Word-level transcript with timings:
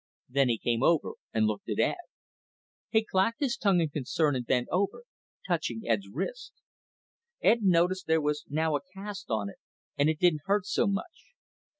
Then 0.27 0.49
he 0.49 0.57
came 0.57 0.81
over 0.81 1.11
and 1.31 1.45
looked 1.45 1.69
at 1.69 1.77
Ed. 1.79 1.93
He 2.89 3.03
clacked 3.05 3.39
his 3.39 3.55
tongue 3.55 3.79
in 3.81 3.89
concern 3.89 4.35
and 4.35 4.43
bent 4.47 4.67
over, 4.71 5.03
touching 5.47 5.87
Ed's 5.87 6.09
wrist. 6.11 6.53
Ed 7.43 7.61
noticed 7.61 8.07
there 8.07 8.19
was 8.19 8.43
now 8.49 8.75
a 8.75 8.81
cast 8.95 9.29
on 9.29 9.47
it, 9.47 9.59
and 9.99 10.09
it 10.09 10.17
didn't 10.17 10.41
hurt 10.47 10.65
so 10.65 10.87
much. 10.87 11.35